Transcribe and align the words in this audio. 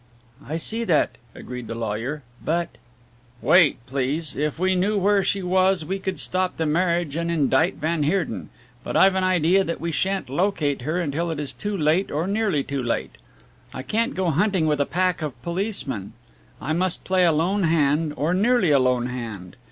"I 0.43 0.57
see 0.57 0.83
that," 0.85 1.19
agreed 1.35 1.67
the 1.67 1.75
lawyer, 1.75 2.23
"but" 2.43 2.79
"Wait, 3.39 3.77
please. 3.85 4.35
If 4.35 4.57
we 4.57 4.73
knew 4.73 4.97
where 4.97 5.23
she 5.23 5.43
was 5.43 5.85
we 5.85 5.99
could 5.99 6.19
stop 6.19 6.57
the 6.57 6.65
marriage 6.65 7.15
and 7.15 7.29
indict 7.29 7.75
van 7.75 8.01
Heerden 8.01 8.49
but 8.83 8.97
I've 8.97 9.13
an 9.13 9.23
idea 9.23 9.63
that 9.63 9.79
we 9.79 9.91
shan't 9.91 10.27
locate 10.27 10.81
her 10.81 10.99
until 10.99 11.29
it 11.29 11.39
is 11.39 11.53
too 11.53 11.77
late 11.77 12.09
or 12.09 12.25
nearly 12.25 12.63
too 12.63 12.81
late. 12.81 13.11
I 13.75 13.83
can't 13.83 14.15
go 14.15 14.31
hunting 14.31 14.65
with 14.65 14.81
a 14.81 14.87
pack 14.87 15.21
of 15.21 15.39
policemen. 15.43 16.13
I 16.59 16.73
must 16.73 17.03
play 17.03 17.23
a 17.23 17.31
lone 17.31 17.61
hand, 17.65 18.13
or 18.15 18.33
nearly 18.33 18.71
a 18.71 18.79
lone 18.79 19.05
hand. 19.05 19.55